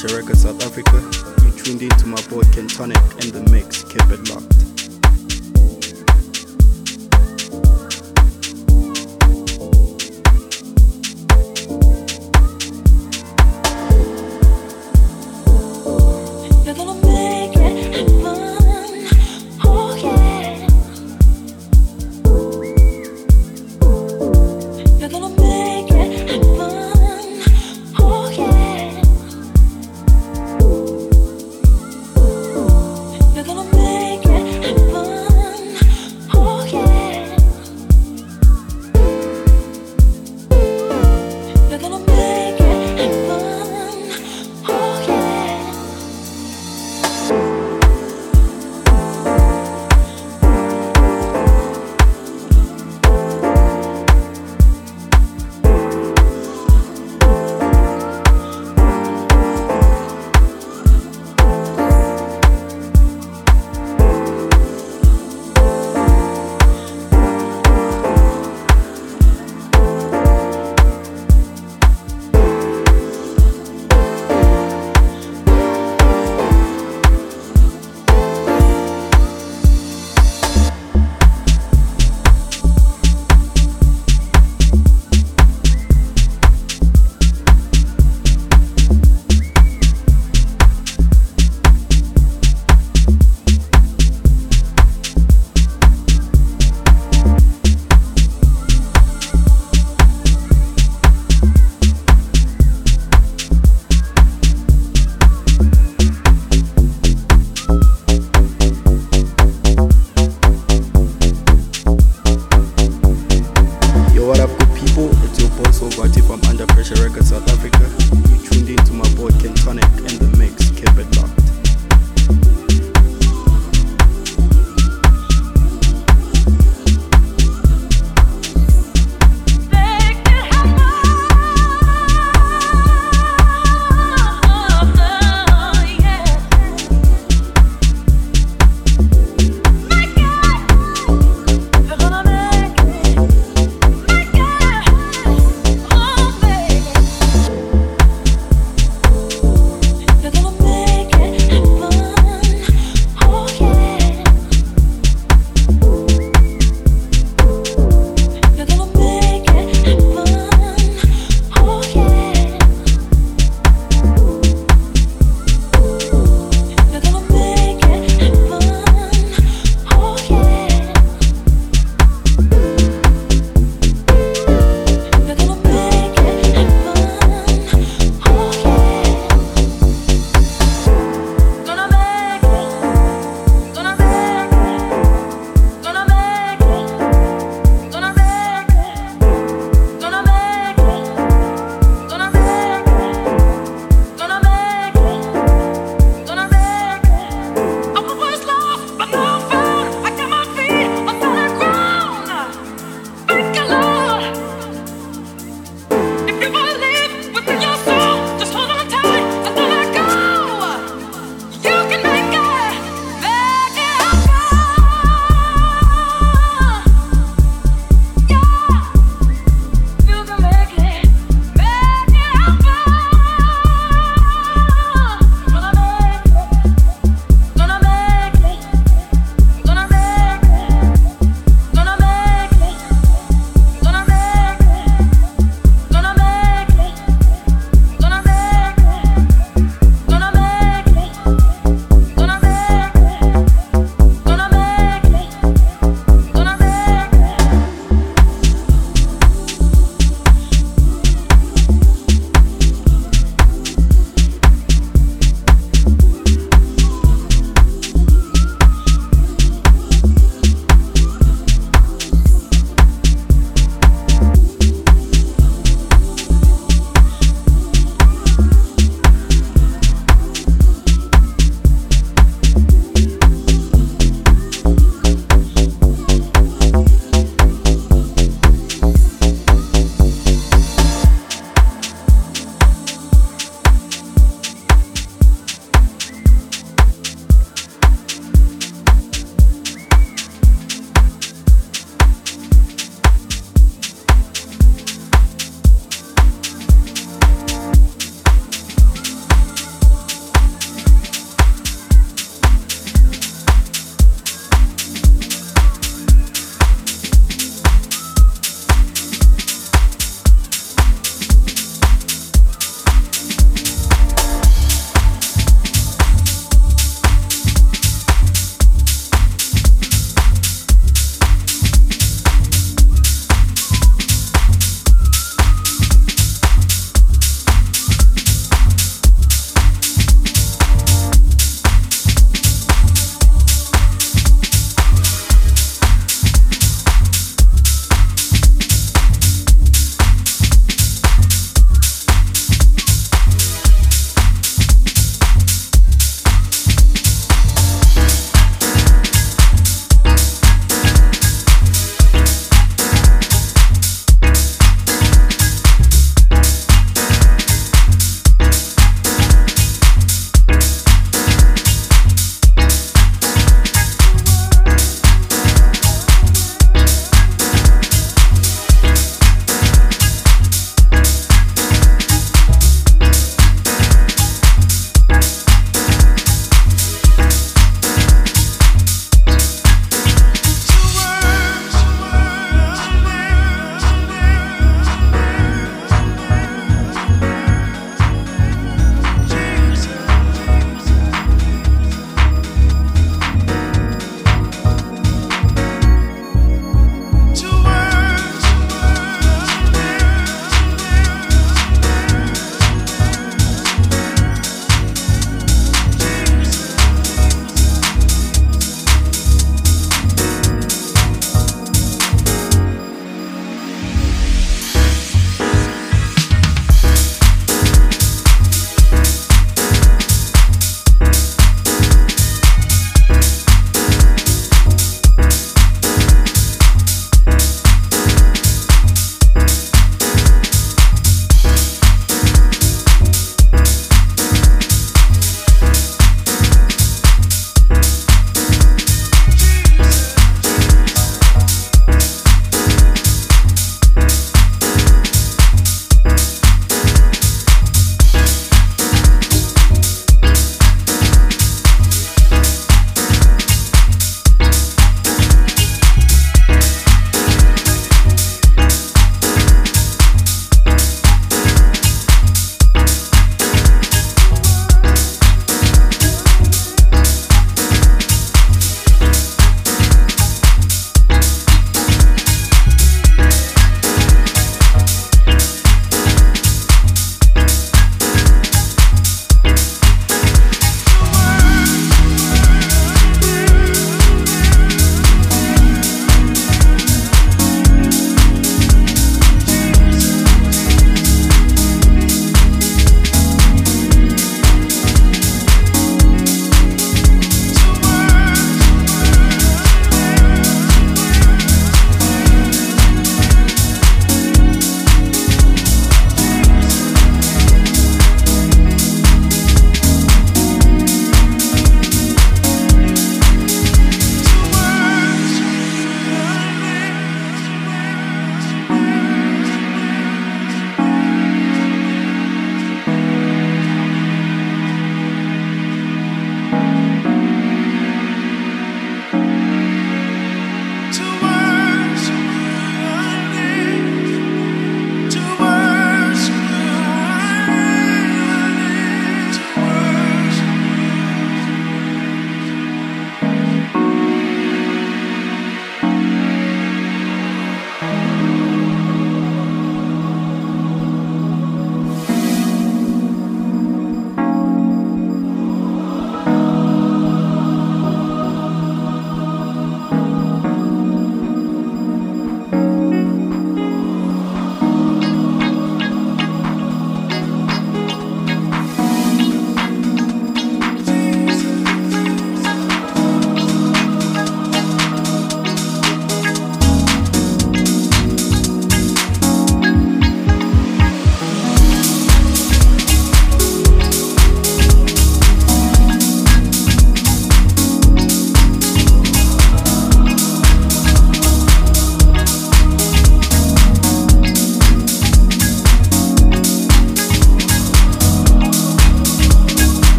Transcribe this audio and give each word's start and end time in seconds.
Fresh 0.00 0.14
Records 0.14 0.42
South 0.44 0.64
Africa. 0.64 0.96
You 1.44 1.52
tuned 1.62 1.82
into 1.82 2.06
my 2.06 2.16
boy 2.28 2.40
Kentonic. 2.54 3.19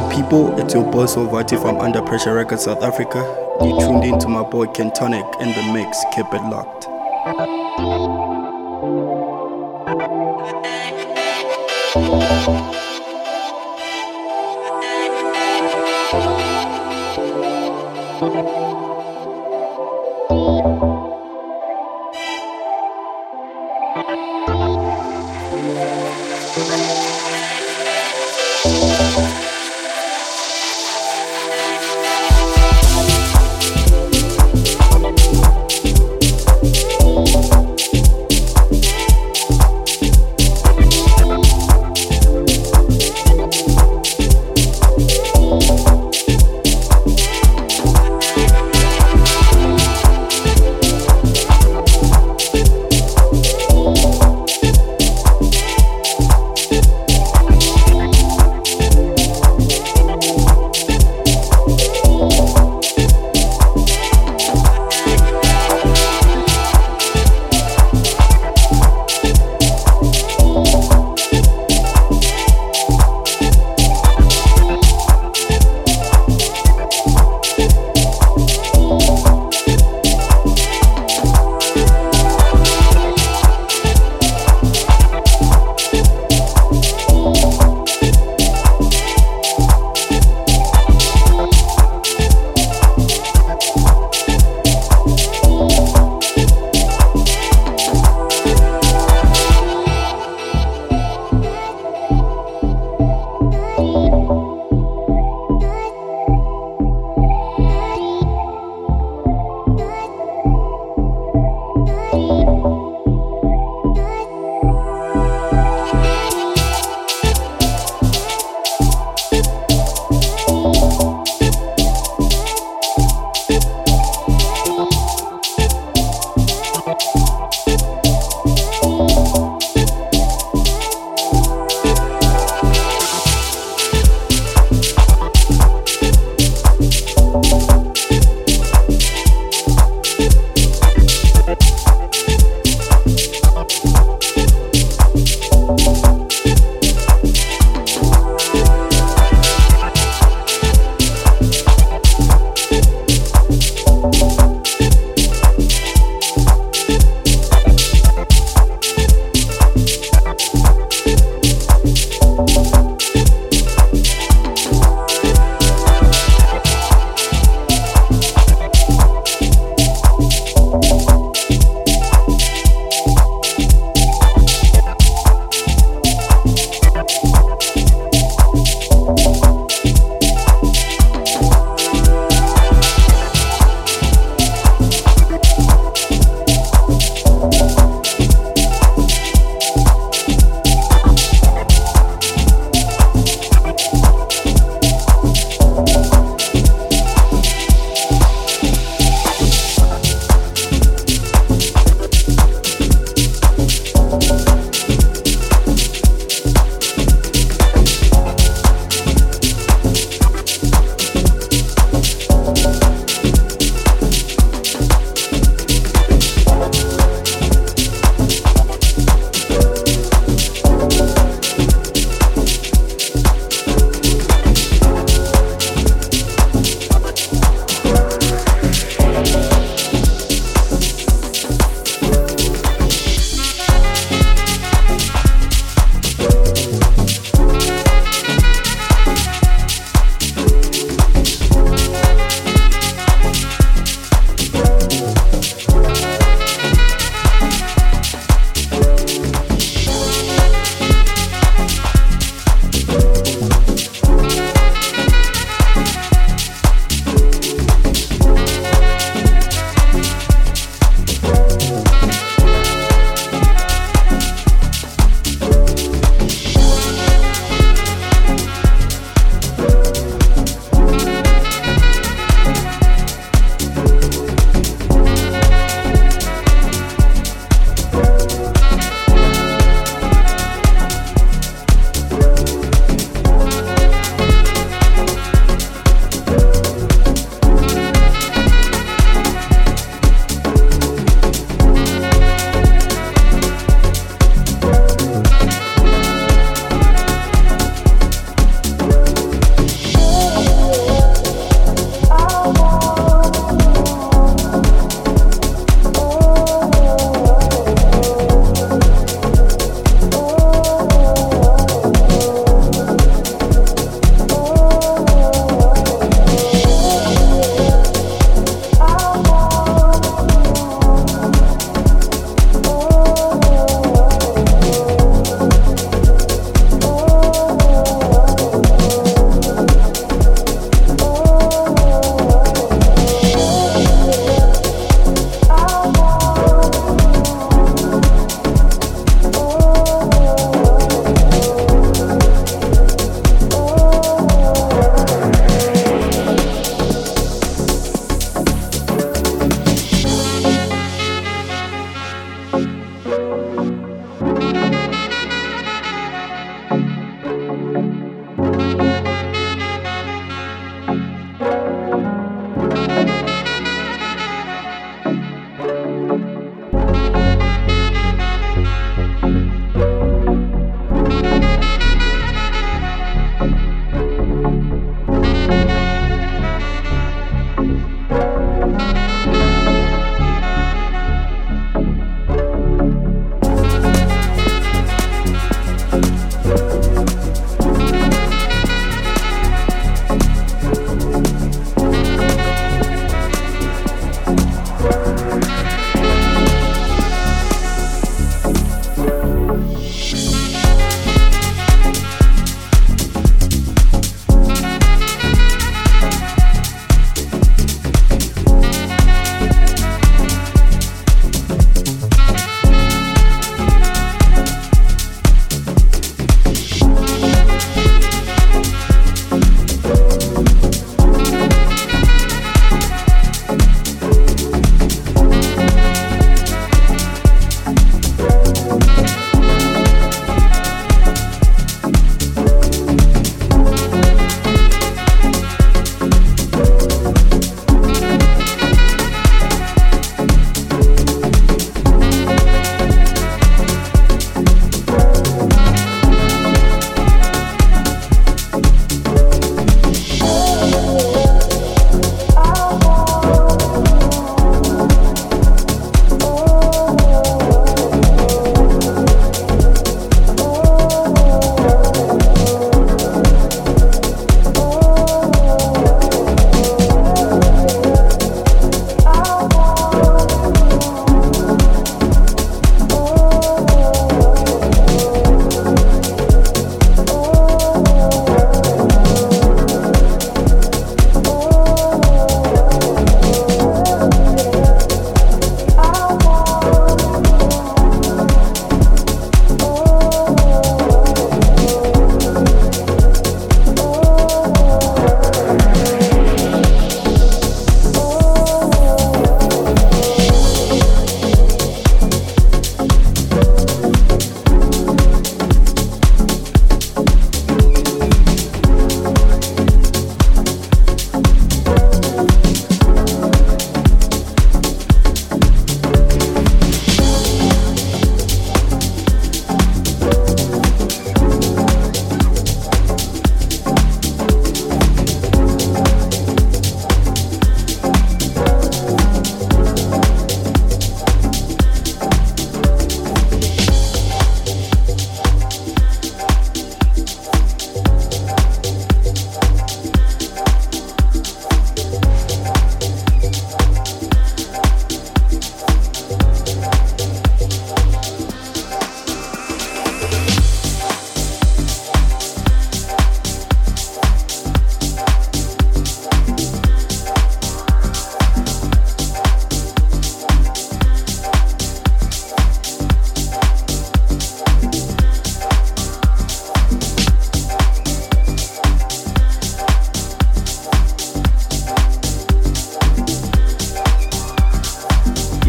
Good 0.00 0.14
people? 0.14 0.58
It's 0.60 0.74
your 0.74 0.84
boy 0.84 1.04
Solvati 1.04 1.58
from 1.58 1.78
Under 1.78 2.02
Pressure 2.02 2.34
Records 2.34 2.64
South 2.64 2.82
Africa. 2.82 3.20
You 3.62 3.80
tuned 3.80 4.04
in 4.04 4.18
to 4.18 4.28
my 4.28 4.42
boy 4.42 4.66
Kentonic 4.66 5.40
in 5.40 5.48
the 5.48 5.72
mix. 5.72 6.04
Keep 6.14 6.26
it 6.34 6.42
locked. 6.42 7.55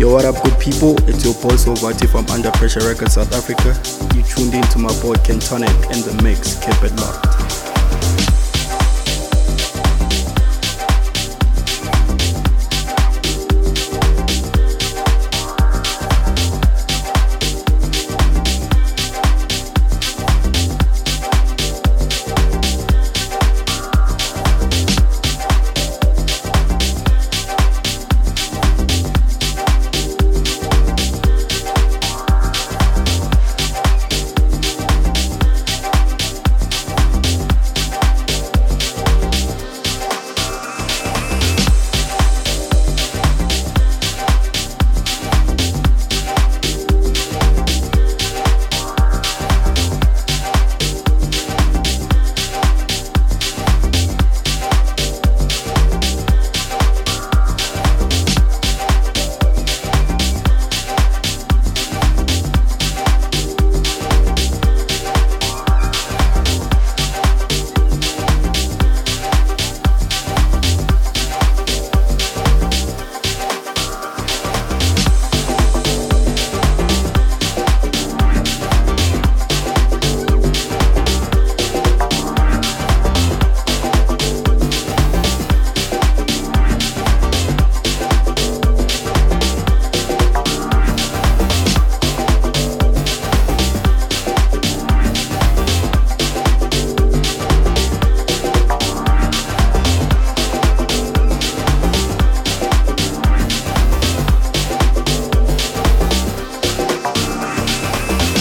What 0.05 0.25
up, 0.25 0.43
good 0.43 0.59
people? 0.59 0.95
It's 1.09 1.25
your 1.25 1.33
boy 1.33 1.57
Sovati 1.57 2.07
from 2.07 2.27
Under 2.27 2.51
Pressure 2.51 2.87
Records 2.87 3.13
South 3.13 3.33
Africa. 3.33 3.73
You 4.15 4.21
tuned 4.21 4.53
in 4.53 4.61
to 4.69 4.77
my 4.77 4.89
boy 5.01 5.15
Kentonic 5.15 5.73
and 5.91 6.03
the 6.03 6.21
mix. 6.21 6.55
Keep 6.63 6.83
it 6.83 6.95
locked. 6.97 7.46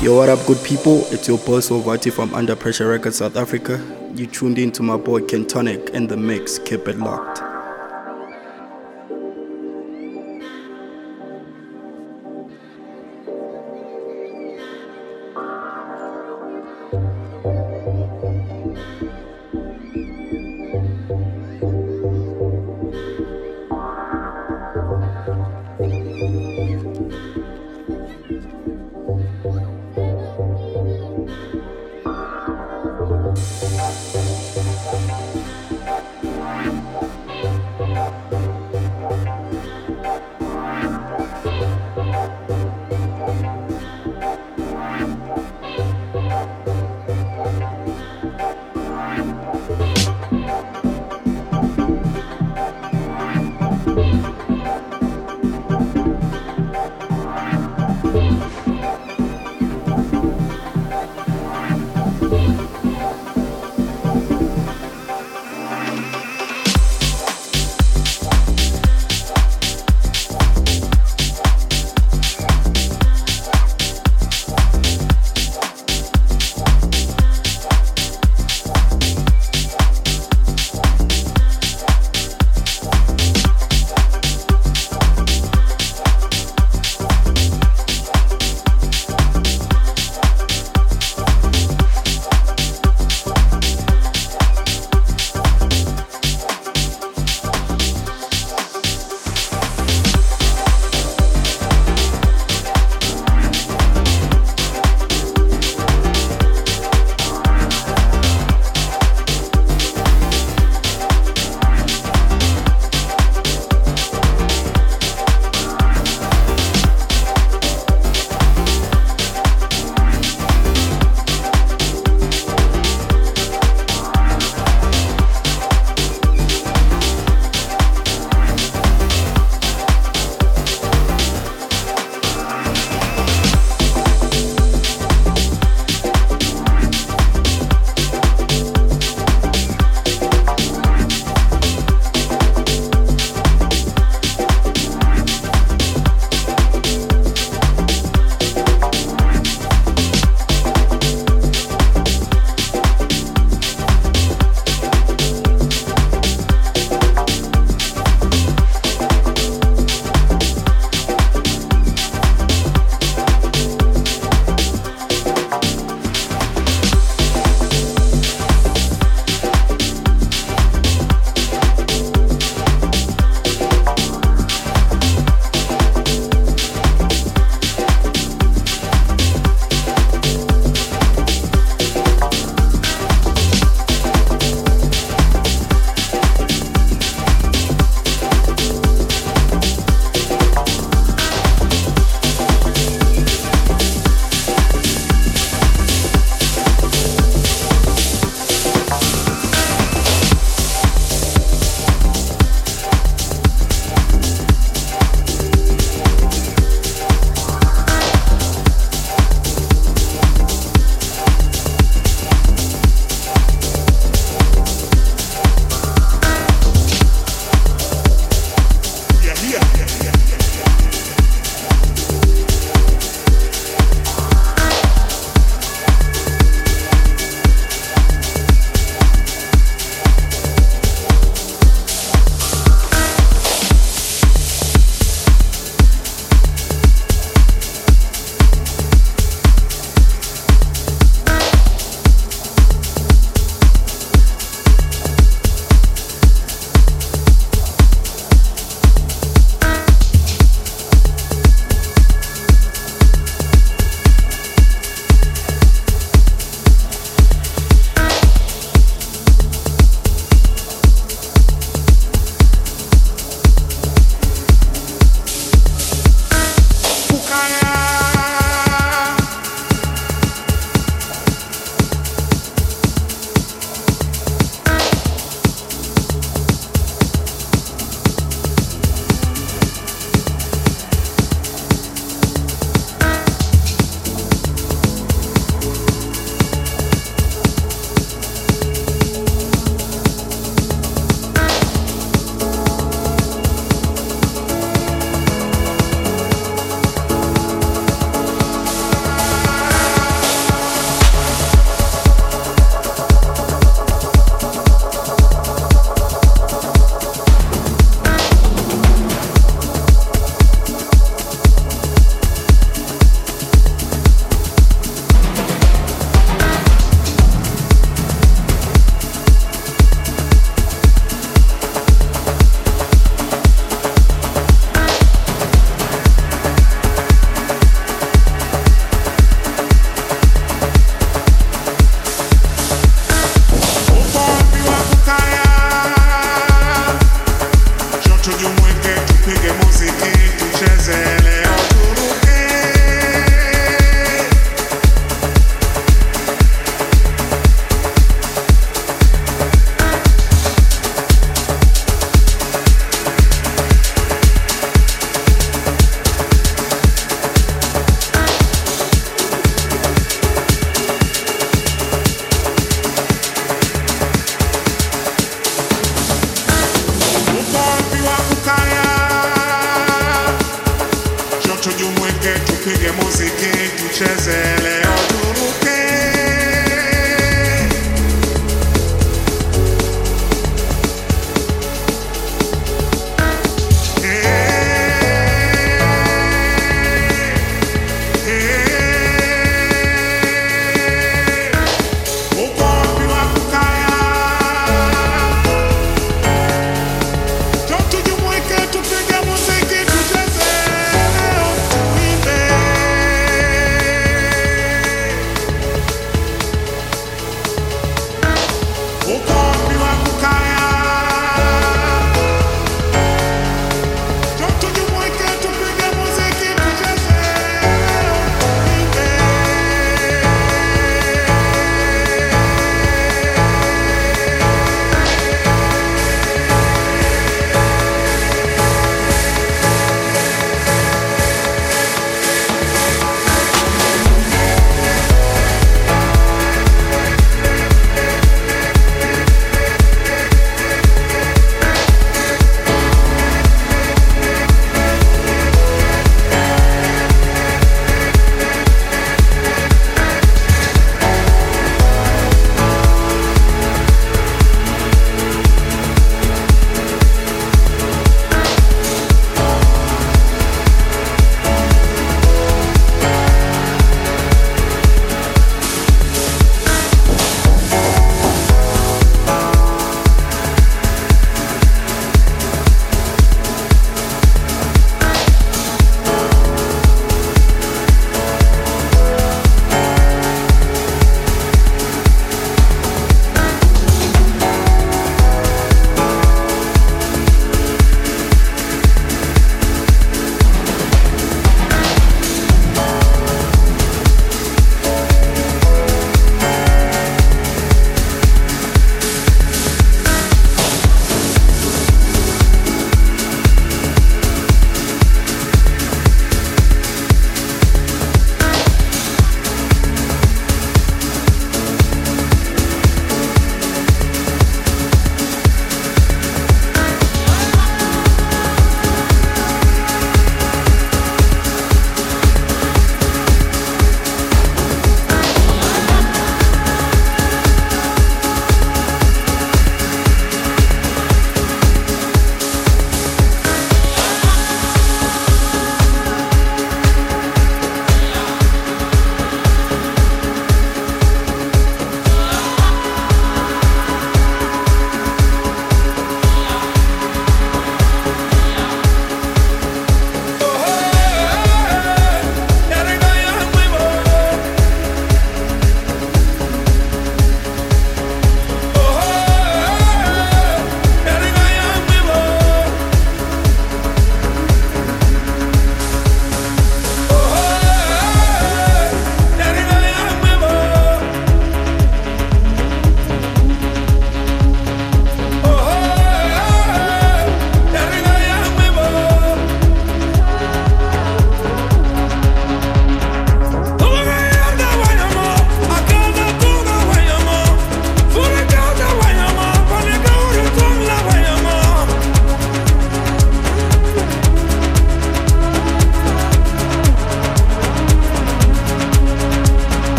Yo, 0.00 0.14
what 0.14 0.28
up, 0.28 0.38
good 0.46 0.62
people? 0.62 1.04
It's 1.10 1.26
your 1.26 1.38
boy 1.38 1.58
Sovati 1.58 2.12
from 2.12 2.32
Under 2.32 2.54
Pressure 2.54 2.86
Records 2.86 3.16
South 3.16 3.34
Africa. 3.34 3.84
You 4.14 4.28
tuned 4.28 4.56
in 4.56 4.70
to 4.72 4.82
my 4.84 4.96
boy 4.96 5.22
Kentonic 5.22 5.92
and 5.92 6.08
the 6.08 6.16
mix. 6.16 6.60
Keep 6.60 6.86
it 6.86 6.98
locked. 6.98 7.47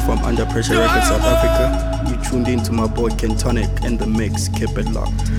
From 0.00 0.18
Under 0.24 0.44
Pressure 0.46 0.78
Records 0.78 1.08
South 1.08 1.22
Africa. 1.22 2.10
You 2.10 2.30
tuned 2.30 2.48
in 2.48 2.62
to 2.64 2.72
my 2.72 2.86
boy 2.86 3.10
Kentonic 3.10 3.84
and 3.84 3.98
the 3.98 4.06
mix. 4.06 4.48
Keep 4.48 4.78
it 4.78 4.88
locked. 4.90 5.30